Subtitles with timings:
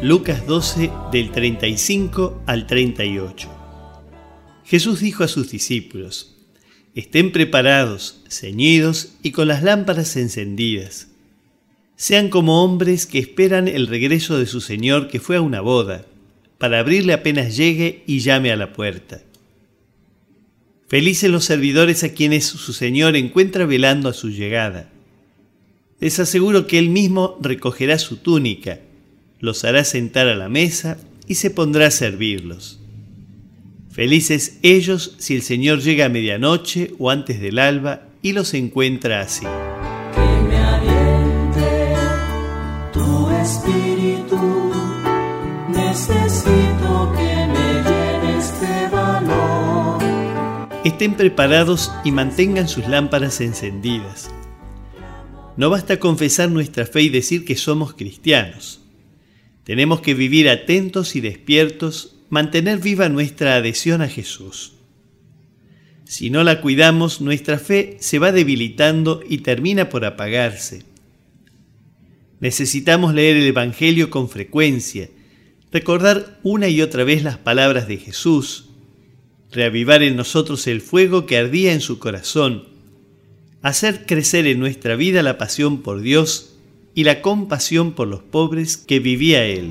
[0.00, 3.48] Lucas 12 del 35 al 38.
[4.64, 6.36] Jesús dijo a sus discípulos,
[6.94, 11.08] Estén preparados, ceñidos y con las lámparas encendidas.
[11.96, 16.06] Sean como hombres que esperan el regreso de su Señor que fue a una boda,
[16.58, 19.22] para abrirle apenas llegue y llame a la puerta.
[20.86, 24.92] Felices los servidores a quienes su Señor encuentra velando a su llegada.
[25.98, 28.78] Les aseguro que Él mismo recogerá su túnica,
[29.40, 32.80] los hará sentar a la mesa y se pondrá a servirlos.
[33.90, 39.20] Felices ellos si el Señor llega a medianoche o antes del alba y los encuentra
[39.20, 39.46] así.
[40.14, 41.94] Que me aliente
[42.92, 44.72] tu espíritu,
[45.68, 49.98] necesito que me llene este valor.
[50.84, 54.30] Estén preparados y mantengan sus lámparas encendidas.
[55.56, 58.80] No basta confesar nuestra fe y decir que somos cristianos.
[59.68, 64.72] Tenemos que vivir atentos y despiertos, mantener viva nuestra adhesión a Jesús.
[66.04, 70.84] Si no la cuidamos, nuestra fe se va debilitando y termina por apagarse.
[72.40, 75.10] Necesitamos leer el Evangelio con frecuencia,
[75.70, 78.70] recordar una y otra vez las palabras de Jesús,
[79.52, 82.68] reavivar en nosotros el fuego que ardía en su corazón,
[83.60, 86.57] hacer crecer en nuestra vida la pasión por Dios
[86.98, 89.70] y la compasión por los pobres que vivía él.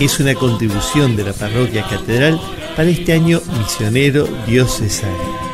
[0.00, 2.40] Es una contribución de la parroquia catedral
[2.74, 5.47] para este año misionero diocesano.